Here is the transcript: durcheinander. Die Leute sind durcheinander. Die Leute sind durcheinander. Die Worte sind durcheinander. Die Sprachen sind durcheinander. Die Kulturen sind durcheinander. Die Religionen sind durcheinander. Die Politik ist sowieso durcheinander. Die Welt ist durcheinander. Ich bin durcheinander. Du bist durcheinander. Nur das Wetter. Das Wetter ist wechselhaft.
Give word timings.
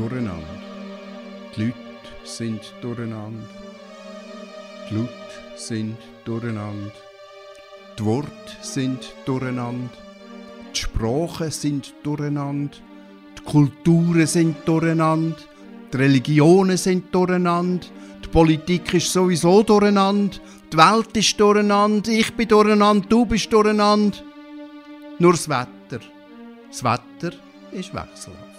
durcheinander. 0.00 0.60
Die 1.54 1.64
Leute 1.64 1.74
sind 2.24 2.60
durcheinander. 2.80 3.48
Die 4.88 4.94
Leute 4.94 5.12
sind 5.56 5.98
durcheinander. 6.24 6.92
Die 7.98 8.04
Worte 8.04 8.52
sind 8.62 9.14
durcheinander. 9.26 9.90
Die 10.74 10.80
Sprachen 10.80 11.50
sind 11.50 11.92
durcheinander. 12.02 12.78
Die 13.38 13.42
Kulturen 13.42 14.26
sind 14.26 14.56
durcheinander. 14.66 15.36
Die 15.92 15.96
Religionen 15.96 16.78
sind 16.78 17.14
durcheinander. 17.14 17.86
Die 18.24 18.28
Politik 18.28 18.94
ist 18.94 19.12
sowieso 19.12 19.62
durcheinander. 19.62 20.38
Die 20.72 20.76
Welt 20.78 21.14
ist 21.14 21.38
durcheinander. 21.38 22.10
Ich 22.10 22.34
bin 22.34 22.48
durcheinander. 22.48 23.06
Du 23.06 23.26
bist 23.26 23.52
durcheinander. 23.52 24.16
Nur 25.18 25.32
das 25.32 25.46
Wetter. 25.46 26.00
Das 26.70 26.82
Wetter 26.82 27.36
ist 27.72 27.92
wechselhaft. 27.92 28.49